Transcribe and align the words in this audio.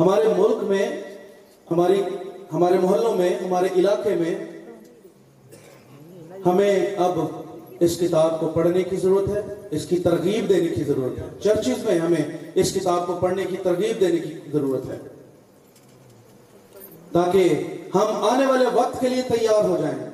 ہمارے 0.00 0.28
ملک 0.38 0.62
میں، 0.62 1.02
ہماری، 1.70 2.02
ہمارے 2.52 2.78
محلوں 2.78 3.16
میں، 3.16 3.38
ہمارے 3.44 3.68
علاقے 3.76 4.14
میں 4.14 4.34
ہمیں 6.46 6.86
اب 6.96 7.18
اس 7.80 7.98
کتاب 8.00 8.40
کو 8.40 8.48
پڑھنے 8.48 8.82
کی 8.82 8.96
ضرورت 8.96 9.28
ہے، 9.28 9.54
اس 9.70 9.86
کی 9.86 9.96
ترغیب 9.96 10.48
دینے 10.48 10.68
کی 10.68 10.84
ضرورت 10.84 11.18
ہے۔ 11.18 11.24
چرچز 11.40 11.84
میں 11.84 11.98
ہمیں 11.98 12.36
اس 12.54 12.72
کتاب 12.72 13.06
کو 13.06 13.18
پڑھنے 13.20 13.44
کی 13.44 13.56
ترغیب 13.62 14.00
دینے 14.00 14.18
کی 14.18 14.34
ضرورت 14.52 14.90
ہے۔ 14.90 14.98
تاکہ 17.12 17.48
ہم 17.94 18.24
آنے 18.30 18.46
والے 18.46 18.64
وقت 18.72 19.00
کے 19.00 19.08
لیے 19.08 19.22
تیار 19.22 19.64
ہو 19.64 19.76
جائیں۔ 19.80 20.10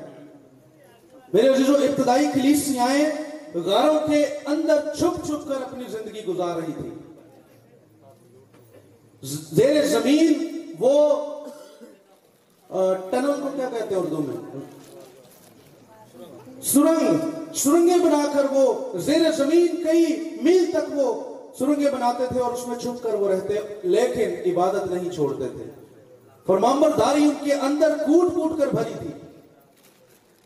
میرے 1.32 1.48
عزیزو، 1.48 1.74
ابتدائی 1.74 2.26
کلیسیاں 2.34 2.88
غاروں 3.58 4.08
کے 4.08 4.24
اندر 4.46 4.94
چھپ 4.98 5.26
چھپ 5.26 5.48
کر 5.48 5.54
اپنی 5.54 5.84
زندگی 5.90 6.24
گزار 6.24 6.56
رہی 6.56 6.72
تھی 6.82 6.90
زیر 9.22 9.86
زمین 9.86 10.32
وہ 10.78 11.24
ٹنل 13.10 13.40
کو 13.42 13.48
کیا 13.56 13.68
کہتے 13.72 13.94
ہیں 13.94 14.02
اردو 14.02 14.16
میں؟ 14.16 14.60
سرنگ، 16.62 17.16
سرنگیں 17.54 17.98
بنا 17.98 18.24
کر 18.32 18.46
وہ 18.50 18.98
زیر 18.98 19.30
زمین، 19.36 19.66
کئی 19.84 20.36
میل 20.42 20.70
تک 20.72 20.92
وہ 20.94 21.34
سرنگیں 21.58 21.90
بناتے 21.90 22.24
تھے 22.26 22.40
اور 22.40 22.52
اس 22.52 22.66
میں 22.68 22.76
چھپ 22.76 23.02
کر 23.02 23.14
وہ 23.14 23.28
رہتے، 23.28 23.58
لیکن 23.82 24.50
عبادت 24.50 24.90
نہیں 24.90 25.10
چھوڑتے 25.10 25.48
تھے۔ 25.48 25.64
فرمامبر 26.46 26.90
داری 26.90 27.24
ان 27.24 27.44
کے 27.44 27.54
اندر 27.54 27.96
کوٹ 27.98 28.34
کوٹ 28.34 28.58
کر 28.58 28.66
بھری 28.66 28.92
تھی۔ 28.98 29.08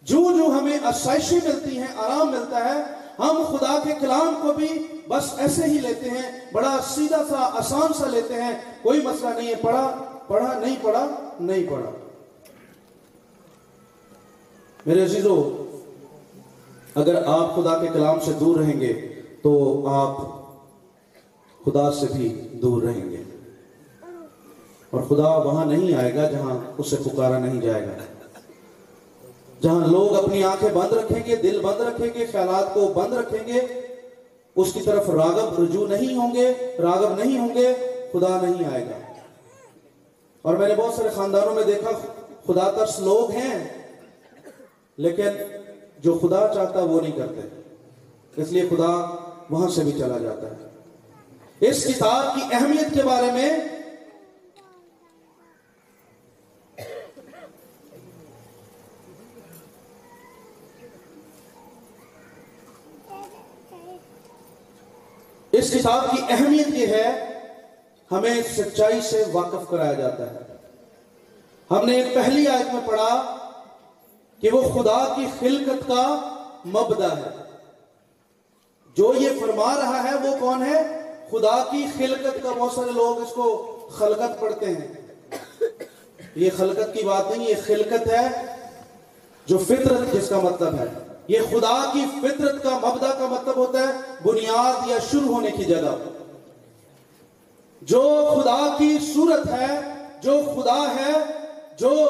جو 0.03 0.21
جو 0.39 0.47
ہمیں 0.47 0.79
آسائشیں 0.83 1.41
ملتی 1.45 1.79
ہیں، 1.79 1.87
آرام 1.97 2.31
ملتا 2.31 2.65
ہے، 2.65 2.83
ہم 3.19 3.43
خدا 3.51 3.79
کے 3.85 3.93
کلام 4.01 4.35
کو 4.43 4.53
بھی 4.53 4.69
بس 5.11 5.39
ایسے 5.39 5.65
ہی 5.65 5.79
لیتے 5.79 6.11
ہیں، 6.11 6.41
بڑا 6.53 6.79
سیدھا 6.95 7.23
سا، 7.29 7.37
آسان 7.39 7.93
سا 7.93 8.07
لیتے 8.07 8.35
ہیں۔ 8.35 8.53
کوئی 8.83 9.03
مسئلہ 9.03 9.29
نہیں 9.29 9.49
ہے، 9.49 9.55
پڑھا 9.55 10.05
پڑھا، 10.27 10.59
نہیں 10.59 10.77
پڑھا 10.83 11.09
نہیں 11.41 11.65
پڑھا۔ 11.71 11.91
میرے 14.87 15.05
عزیزو، 15.05 15.65
اگر 16.95 17.23
آپ 17.27 17.57
خدا 17.57 17.79
کے 17.79 17.87
کلام 17.93 18.21
سے 18.21 18.33
دور 18.33 18.57
رہیں 18.57 18.81
گے 18.81 19.23
تو 19.43 19.83
آپ 19.89 20.17
خدا 21.65 21.93
سے 21.93 22.07
بھی 22.17 22.49
دور 22.63 22.83
رہیں 22.83 23.11
گے۔ 23.11 23.23
اور 24.91 25.01
خدا 25.01 25.37
وہاں 25.37 25.67
نہیں 25.67 25.95
آئے 25.95 26.15
گا 26.15 26.31
جہاں 26.31 26.61
اسے 26.79 26.97
پکارا 26.97 27.39
نہیں 27.39 27.61
جائے 27.61 27.87
گا۔ 27.87 27.93
جہاں 29.63 29.87
لوگ 29.87 30.17
اپنی 30.17 30.45
آنکھیں 30.45 30.75
بند 30.75 30.93
رکھیں 30.93 31.27
گے، 31.27 31.37
دل 31.37 31.61
بند 31.63 31.81
رکھیں 31.81 32.09
گے، 32.15 32.27
خیالات 32.27 32.75
کو 32.75 32.93
بند 32.95 33.13
رکھیں 33.13 33.47
گے 33.47 33.61
اس 34.61 34.73
کی 34.73 34.81
طرف 34.81 35.11
راغب 35.11 35.63
رجوع 35.63 35.89
نہیں 35.89 36.17
ہوں 36.17 36.35
گے، 36.35 36.77
راغب 36.83 37.25
نہیں 37.25 37.39
ہوں 37.39 37.55
گے، 37.55 37.75
خدا 38.13 38.41
نہیں 38.43 38.73
آئے 38.73 38.87
گا۔ 38.87 39.13
اور 40.43 40.55
میں 40.55 40.69
نے 40.69 40.75
بہت 40.75 40.95
سارے 40.95 41.09
خاندانوں 41.15 41.55
میں 41.55 41.65
دیکھا، 41.65 41.91
خدا 42.47 42.71
ترس 42.71 43.01
لوگ 43.01 43.31
ہیں، 43.31 43.69
لیکن 44.97 45.29
جو 45.99 46.19
خدا 46.23 46.51
چاہتا 46.55 46.83
وہ 46.83 47.01
نہیں 47.01 47.13
کرتے۔ 47.13 47.41
اس 48.43 48.53
لیے 48.53 48.63
خدا 48.63 49.17
وہاں 49.51 49.69
سے 49.69 49.85
بھی 49.85 49.93
چلا 49.93 50.19
جاتا 50.19 50.47
ہے۔ 50.47 50.69
اس 51.61 51.85
کتاب 51.85 52.35
کی 52.35 52.41
اہمیت 52.53 52.95
کے 52.95 53.03
بارے 53.03 53.33
میں 53.33 53.59
اس 65.61 65.71
کتاب 65.71 66.11
کی 66.11 66.23
اہمیت 66.31 66.69
یہ 66.69 66.87
ہے، 66.87 67.39
ہمیں 68.11 68.35
سچائی 68.57 69.01
سے 69.01 69.25
واقف 69.33 69.71
کرایا 69.71 69.93
جاتا 69.93 70.31
ہے۔ 70.31 70.39
ہم 71.71 71.87
نے 71.87 72.01
ایک 72.01 72.15
پہلی 72.15 72.49
آیت 72.49 72.75
میں 72.75 72.89
پڑھا 72.89 73.37
کہ 74.41 74.49
وہ 74.53 74.63
خدا 74.63 75.13
کی 75.17 75.27
خلقت 75.41 75.89
کا 75.89 76.37
مبدہ 76.67 77.17
ہے۔ 77.17 77.43
جو 78.97 79.15
یہ 79.15 79.29
فرما 79.41 79.75
رہا 79.75 80.05
ہے 80.05 80.29
وہ 80.29 80.37
کون 80.41 80.63
ہے؟ 80.63 80.83
خدا 81.31 81.65
کی 81.71 81.87
خلقت 81.99 82.43
کا 82.43 82.51
بہت 82.59 82.73
سارے 82.73 82.91
لوگ 82.91 83.21
اس 83.21 83.33
کو 83.35 83.77
خلقت 83.93 84.41
پڑھتے 84.41 84.67
ہیں۔ 84.67 84.95
یہ 86.35 86.51
خلقت 86.57 86.95
کی 86.95 87.05
بات 87.05 87.31
نہیں، 87.31 87.49
یہ 87.49 87.55
خلقت 87.67 88.11
ہے 88.11 88.29
جو 89.47 89.59
فطرت، 89.59 90.13
جس 90.13 90.29
کا 90.29 90.39
مطلب 90.39 90.75
ہے۔ 90.75 90.87
یہ 91.29 91.39
خدا 91.51 91.91
کی 91.93 92.05
فطرت 92.23 92.63
کا 92.63 92.70
بنیاد 94.51 94.87
یا 94.87 94.99
شروع 95.11 95.35
ہونے 95.35 95.51
کی 95.51 95.65
جگہ۔ 95.65 96.09
جو 97.83 98.35
خدا 98.35 98.77
کی 98.79 98.99
صورت 99.15 99.47
ہے، 99.47 99.79
جو 100.23 100.41
خدا 100.57 100.95
ہے، 100.97 101.13
جو 101.77 102.07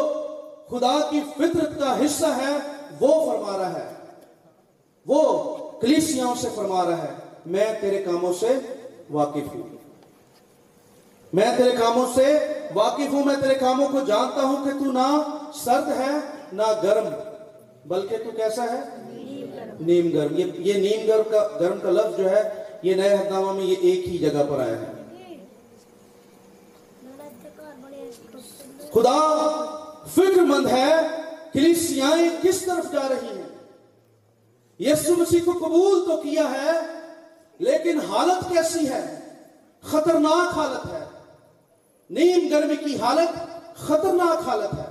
خدا 0.70 1.10
کی 1.10 1.20
فطرت 1.36 1.80
کا 1.80 2.04
حصہ 2.06 2.26
ہے، 2.26 2.56
وہ 3.00 3.32
فرما 3.32 3.58
رہا 3.58 3.72
ہے۔ 3.72 3.92
وہ 5.06 5.56
کلیسیاں 5.80 6.34
سے 6.40 6.48
فرما 6.54 6.84
رہا 6.84 7.02
ہے، 7.02 7.12
میں 7.46 7.74
تیرے 7.80 8.02
کاموں 8.02 8.32
سے 8.40 8.58
واقف 9.10 9.54
ہوں۔ 9.54 9.76
میں 11.32 11.56
تیرے 11.56 11.70
کاموں 11.70 12.06
سے 12.14 12.38
واقف 12.74 13.12
ہوں، 13.12 13.24
میں 13.24 13.36
تیرے 13.42 13.54
کاموں 13.54 13.88
کو 13.92 14.00
جانتا 14.00 14.42
ہوں 14.42 14.64
کہ 14.64 14.70
تو 14.70 14.92
نہ 14.92 15.22
سرد 15.54 15.88
ہے، 15.88 16.16
نہ 16.52 16.80
گرم، 16.82 17.04
بلکہ 17.86 18.16
تو 18.16 18.30
کیسا 18.30 18.62
ہے؟ 18.62 18.99
نیم 19.80 20.10
گرم. 20.10 20.34
یہ 20.58 20.72
نیم 20.72 21.06
گرم 21.08 21.22
کا 21.30 21.48
گرم 21.60 21.78
کا 21.82 21.90
لفظ 21.90 22.18
جو 22.18 22.30
ہے، 22.30 22.42
یہ 22.82 22.94
نئے 22.94 23.14
حدامہ 23.14 23.52
میں 23.52 23.64
یہ 23.64 23.74
ایک 23.80 24.08
ہی 24.08 24.18
جگہ 24.18 24.42
پر 24.48 24.60
آیا 24.60 24.80
ہے۔ 24.80 24.92
خدا 28.92 29.18
فکر 30.14 30.40
مند 30.40 30.66
ہے 30.66 30.94
کلیسیاں 31.52 32.42
کس 32.42 32.62
طرف 32.62 32.92
جا 32.92 33.08
رہی 33.08 33.38
ہیں؟ 33.38 33.48
یسو 34.78 35.14
مسیح 35.16 35.40
کو 35.44 35.52
قبول 35.52 36.06
تو 36.06 36.16
کیا 36.16 36.50
ہے، 36.50 36.78
لیکن 37.58 38.00
حالت 38.00 38.48
کیسی 38.48 38.88
ہے؟ 38.88 39.18
خطرناک 39.82 40.58
حالت 40.58 40.92
ہے۔ 40.92 41.04
نیم 42.10 42.48
گرمی 42.50 42.76
کی 42.76 42.96
حالت 42.96 43.28
خطرناک 43.76 44.48
حالت 44.48 44.78
ہے۔ 44.78 44.84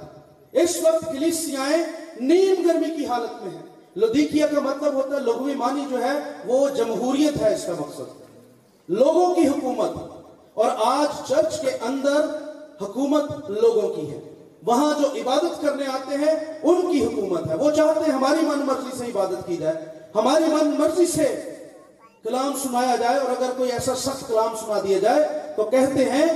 اس 0.61 0.77
وقت 0.83 1.05
کلیسیاں 1.05 1.77
نیم 2.19 2.67
گرمی 2.67 2.95
کی 2.95 3.05
حالت 3.05 3.43
میں 3.43 3.51
ہیں۔ 3.51 3.68
لدیکیا 3.95 4.47
کا 4.47 4.59
مطلب 4.59 4.93
ہوتا 4.93 5.15
ہے، 5.15 5.19
لغوی 5.19 5.55
معنی 5.55 5.85
جو 5.89 6.01
ہے، 6.03 6.13
وہ 6.45 6.69
جمہوریت 6.69 7.41
ہے 7.41 7.53
اس 7.55 7.65
کا 7.65 7.73
مقصد۔ 7.79 8.89
لوگوں 8.89 9.35
کی 9.35 9.47
حکومت، 9.47 9.91
اور 10.53 10.71
آج 10.85 11.29
چرچ 11.29 11.59
کے 11.61 11.71
اندر 11.81 12.25
حکومت 12.81 13.49
لوگوں 13.49 13.93
کی 13.93 14.09
ہے۔ 14.11 14.19
وہاں 14.65 14.93
جو 15.01 15.07
عبادت 15.21 15.61
کرنے 15.61 15.85
آتے 15.85 16.15
ہیں، 16.15 16.35
ان 16.63 16.91
کی 16.91 17.03
حکومت 17.05 17.49
ہے۔ 17.49 17.55
وہ 17.55 17.71
چاہتے 17.71 17.99
ہیں 17.99 18.13
ہماری 18.13 18.45
من 18.45 18.65
مرضی 18.65 18.97
سے 18.97 19.05
عبادت 19.05 19.47
کی 19.47 19.57
جائے، 19.57 19.75
ہماری 20.15 20.43
من 20.45 20.69
مرضی 20.79 21.05
سے 21.05 21.27
کلام 22.23 22.53
سنایا 22.63 22.95
جائے، 22.95 23.17
اور 23.17 23.29
اگر 23.29 23.51
کوئی 23.57 23.71
ایسا 23.71 23.95
سخت 23.95 24.27
کلام 24.27 24.55
سنا 24.55 24.79
دیا 24.83 24.99
جائے، 24.99 25.27
تو 25.55 25.63
کہتے 25.63 26.09
ہیں، 26.09 26.27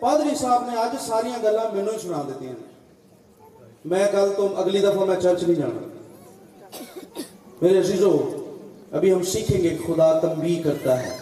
پادری 0.00 0.34
صاحب 0.40 0.68
نے 0.70 0.76
آج 0.76 0.96
ساری 1.06 1.30
گلا 1.42 1.68
مینو 1.72 1.90
ہی 1.90 1.98
سنا 1.98 2.22
دیتی 2.28 2.46
ہیں۔ 2.46 2.54
میں 3.84 4.06
کل 4.12 4.32
تو 4.36 4.48
اگلی 4.56 4.78
دفعہ 4.78 5.04
میں 5.04 5.20
چرچ 5.20 5.42
نہیں 5.42 5.56
جانا۔ 5.56 5.99
میرے 7.62 7.78
عزیزو 7.78 8.16
ابھی 8.92 9.12
ہم 9.12 9.22
سیکھیں 9.22 9.62
گے 9.62 9.76
خدا 9.86 10.18
تنبیہ 10.18 10.62
کرتا 10.62 11.02
ہے۔ 11.02 11.16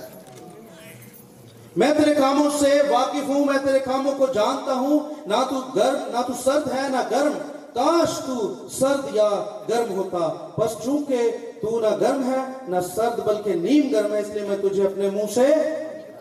میں 1.77 1.95
تیرے 1.95 2.15
کاموں 2.15 2.51
سے 2.59 2.83
واقف 2.91 3.29
ہوں، 3.29 3.45
میں 3.45 3.67
تیرے 3.67 3.79
کاموں 3.79 4.13
کو 4.19 4.27
جانتا 4.27 4.73
ہوں۔ 4.73 4.99
نہ 5.27 5.37
تو 5.51 5.61
گرم، 5.75 6.11
نہ 6.13 6.23
تو 6.27 6.33
سرد 6.45 6.73
ہے، 6.73 6.89
نہ 6.89 7.03
گرم۔ 7.11 7.33
کاش 7.75 8.19
تو 8.27 8.69
سرد 8.71 9.15
یا 9.15 9.29
گرم 9.69 9.91
ہوتا۔ 9.91 10.49
بس 10.59 10.85
چونکہ 10.85 11.21
تو 11.63 11.81
نہ 11.81 11.97
گرم 12.01 12.33
ہے، 12.33 12.53
نہ 12.69 12.77
سرد 12.95 13.21
بلکہ 13.27 13.55
نیم 13.55 13.93
گرم 13.93 14.15
ہے، 14.15 14.19
اس 14.19 14.29
لیے 14.29 14.43
میں 14.43 14.57
تجھے 14.57 14.87
اپنے 14.87 15.11
منہ 15.11 15.33
سے 15.35 15.47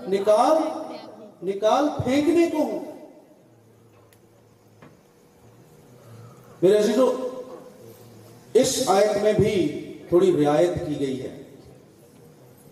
نکال 0.07 0.57
نکال 1.43 1.87
پھینکنے 2.03 2.47
کو 2.51 2.57
ہوں۔ 2.57 2.79
میرے 6.61 6.77
عزیزو 6.77 7.26
اس 8.57 8.83
آیت 8.85 9.23
میں 9.23 9.33
بھی 9.33 9.83
تھوڑی 10.09 10.45
رعایت 10.45 10.87
کی 10.87 10.99
گئی 10.99 11.21
ہے۔ 11.21 11.41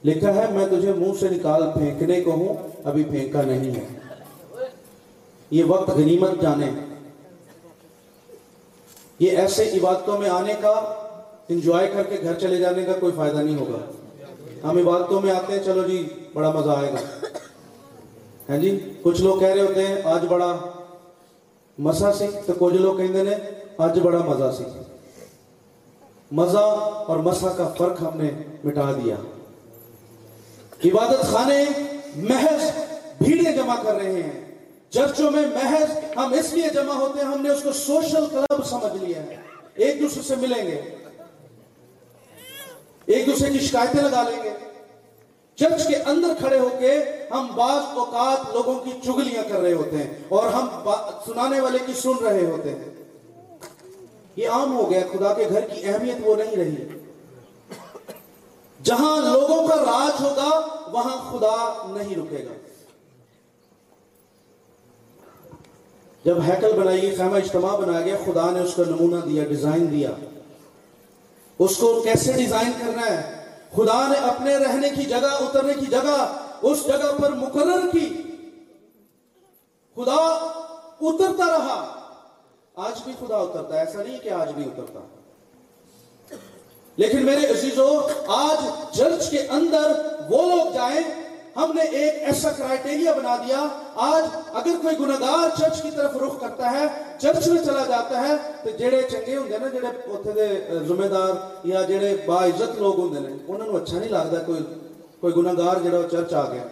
لکھا 0.05 0.35
ہے، 0.35 0.45
میں 0.51 0.65
تجھے 0.65 0.93
منہ 0.93 1.13
سے 1.19 1.29
نکال 1.29 1.63
پھینکنے 1.73 2.21
کو 2.21 2.31
ہوں، 2.31 2.67
ابھی 2.83 3.03
پھینکا 3.03 3.41
نہیں 3.41 3.75
ہے۔ 3.75 3.85
یہ 5.51 5.63
وقت 5.63 5.89
غنیمت 5.89 6.41
جانے۔ 6.41 6.69
یہ 9.19 9.37
ایسے 9.37 9.71
عبادتوں 9.71 10.17
میں 10.17 10.29
آنے 10.29 10.53
کا، 10.61 10.71
انجوائے 11.49 11.87
کر 11.93 12.03
کے 12.03 12.15
گھر 12.23 12.39
چلے 12.39 12.57
جانے 12.57 12.83
کا 12.85 12.93
کوئی 12.99 13.13
فائدہ 13.15 13.37
نہیں 13.37 13.57
ہوگا۔ 13.57 13.91
ہم 14.63 14.87
عبادتوں 14.87 15.21
میں 15.21 15.31
آتے 15.31 15.53
ہیں، 15.53 15.63
چلو 15.65 15.87
جی 15.87 16.07
بڑا 16.33 16.51
مزہ 16.51 16.69
آئے 16.69 16.91
گا۔ 16.93 17.27
ہے 18.49 18.59
جی 18.59 18.79
کچھ 19.01 19.21
لوگ 19.21 19.39
کہہ 19.39 19.47
رہے 19.47 19.61
ہوتے 19.61 19.87
ہیں، 19.87 19.95
آج 20.03 20.25
بڑا 20.29 20.57
مسا 21.77 22.13
سی 22.13 22.25
تو 22.45 22.53
کچھ 22.59 22.75
لوگ 22.75 22.97
کہتے 22.97 23.19
ہیں 23.19 23.51
آج 23.77 23.99
بڑا 23.99 24.19
مزہ 24.19 24.51
سی 24.57 24.63
مزہ 26.35 26.57
اور 27.07 27.17
مسا 27.17 27.49
کا 27.49 27.73
فرق 27.77 28.01
ہم 28.01 28.21
نے 28.21 28.31
مٹا 28.63 28.91
دیا۔ 28.91 29.15
عبادت 30.85 31.21
خانے 31.21 31.65
محض 32.15 32.63
بھیڑیں 33.21 33.51
جمع 33.51 33.75
کر 33.83 33.95
رہے 33.95 34.23
ہیں۔ 34.23 34.55
چرچوں 34.89 35.31
میں 35.31 35.41
محض 35.41 36.17
ہم 36.17 36.33
اس 36.33 36.53
لیے 36.53 36.67
جمع 36.73 36.93
ہوتے 36.93 37.19
ہیں، 37.19 37.31
ہم 37.31 37.41
نے 37.41 37.49
اس 37.49 37.63
کو 37.63 37.71
سوشل 37.71 38.25
کلب 38.31 38.65
سمجھ 38.65 39.03
لیا 39.03 39.23
ہے۔ 39.23 39.35
ایک 39.75 39.99
دوسرے 39.99 40.23
سے 40.23 40.35
ملیں 40.35 40.67
گے۔ 40.67 40.81
ایک 43.05 43.25
دوسرے 43.25 43.49
کی 43.49 43.59
شکایتیں 43.59 44.03
لگا 44.03 44.29
لیں 44.29 44.43
گے۔ 44.43 44.49
چرچ 45.55 45.87
کے 45.87 45.95
اندر 45.95 46.33
کھڑے 46.39 46.59
ہو 46.59 46.69
کے 46.79 46.99
ہم 47.31 47.47
بعض 47.55 47.97
اوقات 47.97 48.53
لوگوں 48.53 48.79
کی 48.79 48.91
چگلیاں 49.03 49.43
کر 49.49 49.59
رہے 49.59 49.73
ہوتے 49.73 49.97
ہیں 49.97 50.13
اور 50.29 50.47
ہم 50.47 50.67
سنانے 51.25 51.59
والے 51.59 51.77
کی 51.85 51.93
سن 51.93 52.23
رہے 52.23 52.45
ہوتے 52.45 52.69
ہیں۔ 52.69 53.04
یہ 54.35 54.49
عام 54.49 54.77
ہو 54.77 54.91
گیا 54.91 54.99
خدا 55.13 55.33
کے 55.33 55.45
گھر 55.49 55.61
کی 55.61 55.87
اہمیت 55.87 56.15
وہ 56.23 56.35
نہیں 56.35 56.55
رہی 56.55 56.75
جہاں 58.83 59.21
لوگوں 59.21 59.67
کا 59.67 59.75
راج 59.75 60.21
ہوگا، 60.21 60.59
وہاں 60.91 61.31
خدا 61.31 61.87
نہیں 61.87 62.15
رکے 62.15 62.45
گا۔ 62.45 62.53
جب 66.25 66.37
ہیکل 66.47 66.79
بنائی 66.79 67.01
گئی 67.01 67.15
خیمہ 67.15 67.35
اجتماع 67.35 67.75
بنایا 67.75 68.01
گیا، 68.01 68.15
خدا 68.25 68.51
نے 68.51 68.59
اس 68.59 68.75
کا 68.75 68.83
نمونہ 68.87 69.25
دیا، 69.25 69.43
ڈیزائن 69.43 69.91
دیا۔ 69.91 70.11
اس 71.59 71.77
کو 71.77 72.01
کیسے 72.03 72.31
ڈیزائن 72.31 72.71
کرنا 72.79 73.05
ہے؟ 73.05 73.43
خدا 73.75 74.07
نے 74.07 74.17
اپنے 74.17 74.57
رہنے 74.57 74.89
کی 74.89 75.03
جگہ، 75.03 75.27
اترنے 75.31 75.73
کی 75.73 75.85
جگہ، 75.85 76.35
اس 76.61 76.83
جگہ 76.87 77.21
پر 77.21 77.33
مقرر 77.33 77.87
کی۔ 77.91 78.21
خدا 79.95 80.49
اترتا 81.01 81.57
رہا۔ 81.57 82.04
آج 82.75 83.01
بھی 83.03 83.13
خدا 83.19 83.37
اترتا 83.37 83.73
ہے، 83.73 83.79
ایسا 83.79 84.03
نہیں 84.03 84.17
کہ 84.23 84.29
آج 84.29 84.51
بھی 84.51 84.63
اترتا۔ 84.63 84.99
لیکن 86.97 87.25
میرے 87.25 87.45
عزیزوں 87.45 87.91
آج 88.27 88.65
چرچ 88.97 89.29
کے 89.29 89.39
اندر 89.49 89.91
وہ 90.29 90.41
لوگ 90.55 90.73
جائیں، 90.73 91.01
ہم 91.55 91.71
نے 91.75 91.81
ایک 91.81 92.13
ایسا 92.23 92.51
کرائٹیریا 92.51 93.13
بنا 93.13 93.35
دیا۔ 93.35 93.67
آج 93.95 94.23
اگر 94.53 94.75
کوئی 94.81 94.99
گناہگار 94.99 95.49
چرچ 95.57 95.81
کی 95.81 95.91
طرف 95.95 96.15
رخ 96.15 96.39
کرتا 96.41 96.71
ہے، 96.71 96.85
چرچ 97.19 97.47
میں 97.47 97.63
چلا 97.63 97.85
جاتا 97.87 98.27
ہے، 98.27 98.35
تو 98.63 98.69
جڑے 98.69 99.01
چنگے 99.11 99.35
ہوں 99.35 99.49
نا، 99.49 99.67
جڑے 99.67 99.87
اتنے 99.87 100.31
دے 100.33 100.47
ذمہ 100.87 101.05
دار 101.05 101.33
یا 101.63 101.81
جڑے 101.81 102.15
با 102.25 102.45
عزت 102.45 102.81
لوگ 102.81 102.99
ہوں 102.99 103.13
نے 103.13 103.29
انہوں 103.47 103.71
نے 103.71 103.77
اچھا 103.77 103.99
نہیں 103.99 104.09
لگتا 104.09 104.43
کوئی 104.45 104.63
کوئی 105.19 105.33
گناہگار 105.37 105.75
جڑا 105.83 106.07
چرچ 106.11 106.33
آ 106.33 106.43
گیا۔ 106.53 106.67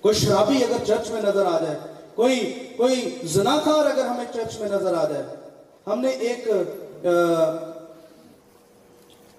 کوئی 0.00 0.14
شرابی 0.14 0.64
اگر 0.64 0.84
چرچ 0.84 1.10
میں 1.10 1.22
نظر 1.22 1.46
آ 1.46 1.58
جائے 1.58 1.78
کوئی 2.16 2.36
کوئی 2.76 3.16
زناکار 3.22 3.84
اگر 3.86 4.04
ہمیں 4.04 4.24
چرچ 4.32 4.60
میں 4.60 4.68
نظر 4.68 4.94
آ 4.94 5.04
جائے۔ 5.08 5.24
ہم 5.86 6.00
نے 6.00 6.08
ایک 6.08 6.48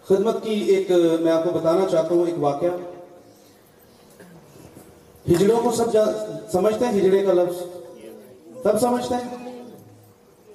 خدمت 0.07 0.43
کی 0.43 0.53
ایک، 0.73 0.91
میں 1.21 1.31
آپ 1.31 1.43
کو 1.43 1.49
بتانا 1.49 1.85
چاہتا 1.91 2.15
ہوں 2.15 2.25
ایک 2.25 2.35
واقعہ۔ 2.39 2.75
ہجڑوں 5.31 5.59
کو 5.61 5.71
سب 5.71 5.97
سمجھتے 6.51 6.85
ہیں 6.85 6.93
ہجڑے 6.99 7.19
کا 7.25 7.33
لفظ؟ 7.33 7.57
سب 8.63 8.79
سمجھتے 8.79 9.15
ہیں۔ 9.15 9.61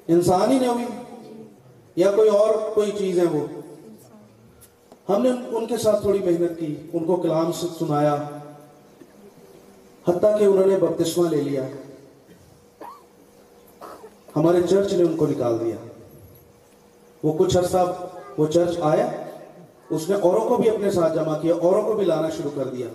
انسان 0.08 0.50
ہی 0.50 0.58
نہیں 0.58 0.68
ہوئی، 0.68 0.84
یا 1.96 2.10
کوئی 2.10 2.28
اور 2.28 2.54
کوئی 2.74 2.90
چیز 2.98 3.18
ہے 3.18 3.24
وہ۔ 3.24 3.46
ہم 5.08 5.22
نے 5.22 5.30
ان 5.56 5.66
کے 5.66 5.76
ساتھ 5.76 6.00
تھوڑی 6.00 6.18
محنت 6.18 6.58
کی، 6.58 6.74
ان 6.92 7.04
کو 7.04 7.16
کلام 7.16 7.52
سنایا، 7.52 8.14
حتیٰ 10.08 10.38
کہ 10.38 10.44
انہوں 10.44 10.66
نے 10.66 10.76
بپتسمہ 10.76 11.28
لے 11.28 11.40
لیا۔ 11.40 11.62
ہمارے 14.36 14.62
چرچ 14.70 14.92
نے 14.92 15.02
ان 15.02 15.16
کو 15.16 15.26
نکال 15.26 15.60
دیا۔ 15.60 15.76
وہ 17.22 17.32
کچھ 17.38 17.56
عرصہ 17.56 18.08
وہ 18.38 18.46
چرچ 18.46 18.76
آیا، 18.80 19.10
اس 19.90 20.08
نے 20.08 20.14
اوروں 20.14 20.48
کو 20.48 20.56
بھی 20.56 20.70
اپنے 20.70 20.90
ساتھ 20.90 21.14
جمع 21.14 21.38
کیا، 21.38 21.54
اوروں 21.54 21.82
کو 21.82 21.92
بھی 21.92 22.04
لانا 22.04 22.28
شروع 22.30 22.50
کر 22.54 22.64
دیا۔ 22.64 22.86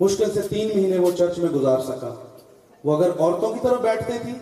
مشکل 0.00 0.32
سے 0.34 0.40
تین 0.42 0.68
مہینے 0.68 0.98
وہ 0.98 1.10
چرچ 1.10 1.38
میں 1.38 1.50
گزار 1.50 1.78
سکا۔ 1.80 2.14
وہ 2.84 2.96
اگر 2.96 3.10
عورتوں 3.18 3.52
کی 3.52 3.58
طرف 3.62 3.80
بیٹھتے 3.80 4.12
تھی 4.22 4.32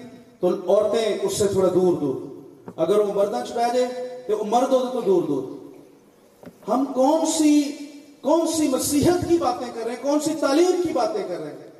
تو 0.40 0.48
عورتیں 0.48 1.18
اس 1.22 1.38
سے 1.38 1.46
تھوڑا 1.46 1.68
دور 1.68 1.92
دور۔ 1.92 2.32
اگر 2.76 2.98
وہ 2.98 3.12
مردہ 3.14 3.42
چھ 3.48 3.52
بیٹھے 3.52 3.86
تو 4.26 4.38
وہ 4.38 4.44
مرد 4.44 4.72
ہوتے 4.72 4.86
تو 4.92 5.00
دور 5.00 5.22
دور۔ 5.22 5.42
ہم 6.68 6.84
کون 6.94 7.26
سی 7.26 7.62
کون 8.20 8.46
سی 8.46 8.68
مسیحت 8.68 9.28
کی 9.28 9.38
باتیں 9.38 9.66
کر 9.74 9.80
رہے 9.84 9.90
ہیں؟ 9.90 10.02
کون 10.02 10.20
سی 10.20 10.32
تعلیم 10.40 10.82
کی 10.82 10.92
باتیں 10.92 11.28
کر 11.28 11.38
رہے 11.40 11.50
ہیں؟ 11.50 11.71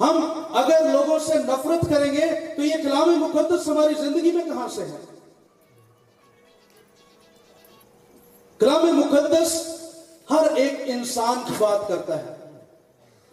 ہم 0.00 0.42
اگر 0.52 0.80
لوگوں 0.92 1.18
سے 1.18 1.34
نفرت 1.34 1.94
کریں 1.94 2.12
گے 2.12 2.26
تو 2.56 2.62
یہ 2.62 2.74
کلام 2.82 3.10
مقدس 3.10 3.68
ہماری 3.68 3.94
زندگی 4.00 4.32
میں 4.32 4.44
کہاں 4.44 4.68
سے 4.68 4.82
ہے؟ 4.82 4.96
کلام 8.58 9.00
مقدس 9.00 9.76
ہر 10.30 10.46
ایک 10.54 10.74
انسان 10.84 11.34
کی 11.46 11.52
بات 11.58 11.88
کرتا 11.88 12.18
ہے۔ 12.18 12.34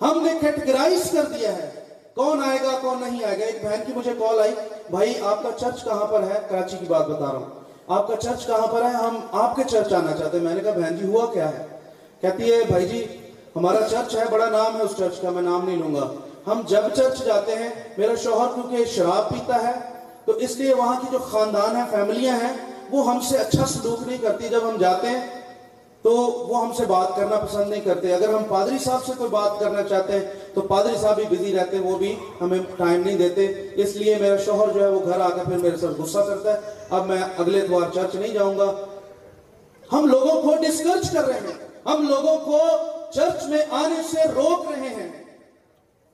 ہم 0.01 0.25
نے 0.25 0.31
کیٹگرائز 0.41 1.11
کر 1.11 1.23
دیا 1.23 1.57
ہے۔ 1.57 1.71
کون 2.15 2.43
آئے 2.43 2.57
گا، 2.63 2.79
کون 2.81 2.99
نہیں 2.99 3.23
آئے 3.23 3.39
گا؟ 3.39 3.45
ایک 3.45 3.65
بہن 3.65 3.83
کی 3.87 3.93
مجھے 3.95 4.11
کال 4.19 4.39
آئی، 4.39 4.51
بھائی، 4.89 5.13
آپ 5.23 5.43
کا 5.43 5.49
چرچ 5.59 5.83
کہاں 5.83 6.05
پر 6.05 6.23
ہے؟ 6.23 6.39
کراچی 6.49 6.77
کی 6.77 6.85
بات 6.85 7.07
بتا 7.07 7.25
رہا 7.25 7.39
ہوں۔ 7.39 7.59
آپ 7.87 8.07
کا 8.07 8.15
چرچ 8.15 8.45
کہاں 8.45 8.67
پر 8.67 8.81
ہے؟ 8.81 8.89
ہم 8.89 9.19
آپ 9.31 9.55
کے 9.55 9.63
چرچ 9.69 9.93
آنا 9.93 10.17
چاہتے 10.17 10.37
ہیں۔ 10.37 10.45
میں 10.45 10.55
نے 10.55 10.61
کہا، 10.61 10.71
بہن 10.71 10.97
جی 10.97 11.05
ہوا 11.05 11.33
کیا 11.33 11.49
ہے؟ 11.49 11.65
کہتی 12.21 12.53
ہے، 12.53 12.63
بھائی 12.63 12.89
جی 12.89 13.17
ہمارا 13.55 13.87
چرچ 13.89 14.15
ہے، 14.15 14.23
بڑا 14.31 14.49
نام 14.49 14.77
ہے 14.77 14.81
اس 14.81 14.91
چرچ 14.97 15.21
کا، 15.21 15.29
میں 15.29 15.41
نام 15.41 15.65
نہیں 15.65 15.77
لوں 15.77 15.95
گا۔ 15.95 16.13
ہم 16.47 16.61
جب 16.67 16.81
چرچ 16.95 17.25
جاتے 17.25 17.55
ہیں، 17.55 17.69
میرا 17.97 18.15
شوہر 18.23 18.47
کیونکہ 18.55 18.85
شراب 18.85 19.29
پیتا 19.29 19.63
ہے، 19.63 19.71
تو 20.25 20.31
اس 20.31 20.57
لیے 20.57 20.73
وہاں 20.73 21.01
کی 21.01 21.07
جو 21.11 21.17
خاندان 21.17 21.75
ہے 21.75 21.81
فیملیاں 21.91 22.35
ہیں، 22.35 22.53
وہ 22.91 23.07
ہم 23.07 23.19
سے 23.19 23.37
اچھا 23.37 23.65
سلوک 23.65 24.07
نہیں 24.07 24.17
کرتی 24.17 24.49
جب 24.49 24.59
ہم 24.69 24.77
جاتے 24.77 25.07
ہیں، 25.07 25.41
تو 26.01 26.11
وہ 26.47 26.65
ہم 26.65 26.73
سے 26.73 26.85
بات 26.85 27.15
کرنا 27.15 27.35
پسند 27.35 27.69
نہیں 27.69 27.81
کرتے۔ 27.81 28.13
اگر 28.13 28.29
ہم 28.29 28.43
پادری 28.49 28.77
صاحب 28.83 29.05
سے 29.05 29.11
کوئی 29.17 29.29
بات 29.29 29.59
کرنا 29.59 29.83
چاہتے 29.83 30.13
ہیں، 30.13 30.25
تو 30.53 30.61
پادری 30.61 30.97
صاحب 31.01 31.15
بھی 31.15 31.37
بزی 31.37 31.55
رہتے، 31.55 31.79
وہ 31.79 31.97
بھی 31.97 32.15
ہمیں 32.41 32.59
ٹائم 32.77 33.01
نہیں 33.05 33.17
دیتے۔ 33.17 33.67
اس 33.75 33.95
لیے 33.95 34.15
میرا 34.15 34.37
شوہر 34.45 34.71
جو 34.73 34.83
ہے، 34.83 34.89
وہ 34.89 34.99
گھر 35.05 35.19
آ 35.19 35.29
کر 35.29 35.43
پھر 35.43 35.57
میرے 35.57 35.77
ساتھ 35.77 36.01
غصہ 36.01 36.19
کرتا 36.19 36.53
ہے۔ 36.53 36.59
اب 36.89 37.07
میں 37.07 37.21
اگلے 37.37 37.67
دوار 37.67 37.93
چرچ 37.93 38.15
نہیں 38.15 38.33
جاؤں 38.33 38.57
گا۔ 38.57 38.73
ہم 39.93 40.05
لوگوں 40.05 40.41
کو 40.41 40.53
ڈسکرچ 40.61 41.11
کر 41.11 41.25
رہے 41.25 41.39
ہیں۔ 41.39 41.67
ہم 41.85 42.07
لوگوں 42.09 42.37
کو 42.37 42.59
چرچ 43.13 43.43
میں 43.43 43.59
آنے 43.71 44.01
سے 44.11 44.27
روک 44.35 44.71
رہے 44.71 44.89
ہیں۔ 44.89 45.20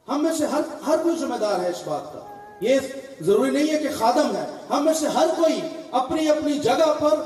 ہم 0.07 0.23
میں 0.23 0.33
سے 0.33 0.45
ہر 0.45 0.61
ہر 0.87 0.97
کوئی 1.03 1.17
ذمہ 1.17 1.35
دار 1.35 1.59
ہے 1.59 1.69
اس 1.69 1.87
بات 1.87 2.13
کا۔ 2.13 2.19
یہ 2.61 2.79
ضروری 3.21 3.51
نہیں 3.51 3.73
ہے 3.73 3.79
کہ 3.79 3.89
خادم 3.99 4.35
ہے۔ 4.35 4.45
ہم 4.69 4.85
میں 4.85 4.93
سے 4.93 5.07
ہر 5.07 5.27
کوئی 5.37 5.61
اپنی 5.91 6.29
اپنی 6.29 6.59
جگہ 6.59 6.93
پر 6.99 7.21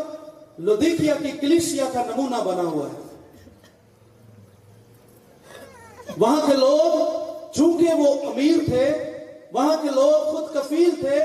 لدیکیا 0.62 1.14
کی 1.14 1.32
کلیسیا 1.32 1.86
کا 1.94 2.04
نمونہ 2.04 2.36
بنا 2.36 2.62
ہوا 2.62 2.88
ہے۔ 2.88 3.02
وہاں 6.18 6.48
کے 6.48 6.54
لوگ، 6.54 7.00
چونکہ 7.54 7.94
وہ 7.94 8.14
امیر 8.32 8.66
تھے، 8.66 9.14
وہاں 9.52 9.78
کے 9.82 9.88
لوگ 9.88 10.32
خود 10.32 10.56
کفیل 10.56 10.90
تھے، 11.00 11.24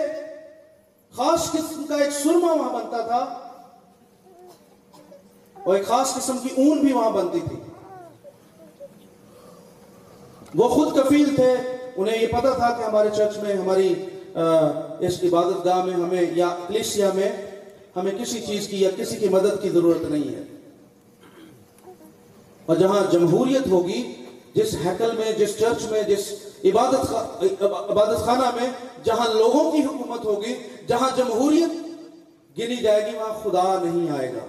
خاص 1.16 1.52
قسم 1.52 1.84
کا 1.84 1.94
ایک 1.94 2.12
سرما 2.12 2.52
وہاں 2.52 2.72
بنتا 2.72 3.00
تھا۔ 3.00 3.38
اور 5.64 5.74
ایک 5.74 5.86
خاص 5.86 6.14
قسم 6.14 6.38
کی 6.38 6.48
اون 6.56 6.78
بھی 6.78 6.92
وہاں 6.92 7.10
بنتی 7.10 7.40
تھی۔ 7.40 7.65
وہ 10.56 10.68
خود 10.68 10.96
کفیل 10.96 11.34
تھے، 11.36 11.54
انہیں 11.96 12.22
یہ 12.22 12.26
پتا 12.26 12.50
تھا 12.50 12.68
کہ 12.78 12.82
ہمارے 12.82 13.08
چرچ 13.16 13.36
میں، 13.36 13.54
ہماری 13.54 13.94
اس 15.00 15.18
عبادت 15.22 15.64
گاہ 15.64 15.84
میں 15.84 15.94
ہمیں 15.94 16.22
یا 16.32 16.48
کلیسیا 16.68 17.10
میں 17.14 17.32
ہمیں 17.96 18.12
کسی 18.18 18.40
چیز 18.40 18.68
کی 18.68 18.80
یا 18.80 18.90
کسی 18.96 19.16
کی 19.16 19.28
مدد 19.28 19.62
کی 19.62 19.70
ضرورت 19.70 20.02
نہیں 20.02 20.28
ہے۔ 20.34 20.42
اور 22.66 22.76
جہاں 22.76 23.12
جمہوریت 23.12 23.66
ہوگی، 23.66 24.02
جس 24.54 24.74
ہیکل 24.84 25.10
میں، 25.16 25.32
جس 25.32 25.58
چرچ 25.58 25.84
میں، 25.90 26.02
جس 26.02 26.32
عبادت 26.64 27.12
عبادت 27.62 28.18
خانہ 28.18 28.50
میں، 28.60 28.68
جہاں 29.04 29.34
لوگوں 29.34 29.72
کی 29.72 29.78
حکومت 29.78 30.24
ہوگی، 30.24 30.54
جہاں 30.88 31.10
جمہوریت 31.16 31.72
گنی 32.58 32.76
جائے 32.76 33.06
گی، 33.06 33.16
وہاں 33.16 33.34
خدا 33.42 33.82
نہیں 33.84 34.10
آئے 34.18 34.32
گا۔ 34.32 34.44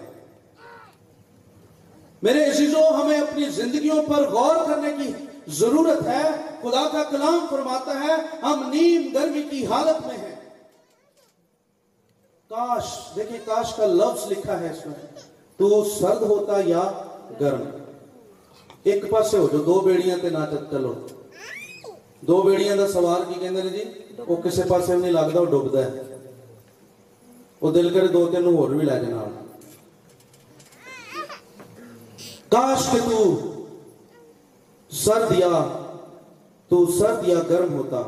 میرے 2.24 2.44
عزیزوں، 2.46 2.84
ہمیں 2.94 3.20
اپنی 3.20 3.46
زندگیوں 3.46 4.04
پر 4.04 4.30
غور 4.30 4.56
کرنے 4.66 4.92
کی 4.98 5.12
ضرورت 5.48 6.08
ہے، 6.08 6.22
خدا 6.62 6.90
کا 6.92 7.04
کلام 7.04 7.48
فرماتا 7.50 7.92
ہے، 8.00 8.38
ہم 8.42 8.70
نیم 8.70 9.10
گرمی 9.14 9.42
کی 9.42 9.66
حالت 9.66 10.08
میں 10.08 10.18
ہیں۔ 10.18 10.36
کاش، 12.50 12.84
دیکھیں 13.16 13.40
کاش 13.46 13.74
کا 13.74 13.88
لفظ 13.88 14.32
لکھا 14.32 14.60
ہے 14.60 14.70
اس 14.70 14.86
میں۔ 14.86 15.06
تو 15.58 15.84
سرد 16.00 16.22
ہوتا 16.22 16.54
یا 16.66 16.92
گرم؟ 17.40 17.62
ایک 18.84 19.10
پاسے 19.10 19.38
ہو 19.38 19.48
جو 19.52 19.58
دو 19.58 19.80
بیڑیاں 19.80 20.18
تے 20.22 20.30
نہ 20.30 20.38
چلو۔ 20.72 20.94
دو 22.22 22.42
بیڑیاں 22.42 22.76
دا 22.76 22.88
سوار 22.88 23.22
کی 23.28 23.40
کہندے 23.40 23.62
نے 23.62 23.70
جی؟ 23.70 23.84
وہ 24.28 24.36
کسے 24.36 24.62
پاسے 24.68 24.96
نہیں 24.96 25.12
لگدا، 25.12 25.40
وہ 25.40 25.46
ڈوبدا 25.46 25.80
ہے۔ 25.80 26.18
وہ 27.62 27.72
دل 27.72 27.94
کرے 27.94 28.08
دو 28.08 28.28
تین 28.28 28.46
ہور 28.46 28.70
بھی 28.70 28.86
لے 28.86 29.00
جنا 29.00 29.24
کاش 32.50 32.92
کہ 32.92 33.00
تو 33.10 33.54
سرد 34.92 35.40
یا 35.40 35.84
تو 36.68 36.86
سرد 37.00 37.28
یا 37.28 37.40
گرم 37.50 37.74
ہوتا، 37.74 38.04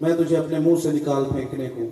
میں 0.00 0.16
تجھے 0.16 0.36
اپنے 0.36 0.58
منہ 0.58 0.80
سے 0.82 0.92
نکال 0.92 1.24
پھینکنے 1.24 1.68
کو۔ 1.68 1.82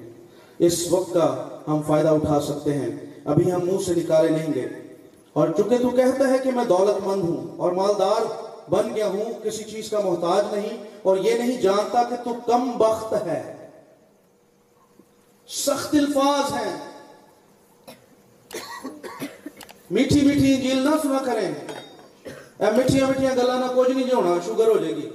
اس 0.59 0.93
وقت 0.93 1.15
کا 1.15 1.59
ہم 1.69 1.81
فائدہ 1.87 2.09
اٹھا 2.09 2.41
سکتے 2.41 2.75
ہیں، 2.75 2.89
ابھی 3.25 3.53
ہم 3.53 3.67
منہ 3.67 3.83
سے 3.87 3.95
نکالے 3.95 4.29
نہیں 4.29 4.55
گے 4.55 4.67
اور 5.33 5.49
چونکہ 5.57 5.79
تو 5.79 5.89
کہتا 5.89 6.29
ہے 6.29 6.39
کہ 6.39 6.51
میں 6.51 6.65
دولت 6.65 7.07
مند 7.07 7.23
ہوں 7.23 7.57
اور 7.57 7.73
مالدار 7.73 8.23
بن 8.71 8.95
گیا 8.95 9.09
ہوں، 9.09 9.45
کسی 9.45 9.65
چیز 9.65 9.91
کا 9.91 10.01
محتاج 10.01 10.55
نہیں، 10.55 10.85
اور 11.03 11.17
یہ 11.17 11.35
نہیں 11.35 11.63
جانتا 11.63 12.03
کہ 12.03 12.17
تو 12.25 12.35
کم 12.47 12.71
بخت 12.79 13.15
ہے۔ 13.27 13.69
سخت 15.49 15.95
الفاظ 15.95 16.53
ہیں۔ 16.53 16.77
میٹھی 19.91 20.27
میٹھی 20.27 20.55
انجیل 20.55 20.79
نہ 20.79 20.91
سنا 21.03 21.19
کریں۔ 21.25 21.74
اے 22.65 22.71
مٹھیاں 22.71 23.09
مٹھیاں 23.09 23.35
گلاں 23.37 23.59
نہ 23.61 23.67
کچھ 23.77 23.91
نہیں 23.91 24.13
ہونا 24.13 24.35
شوگر 24.47 24.69
ہو 24.69 24.77
جائے 24.79 24.95
گی 24.97 25.09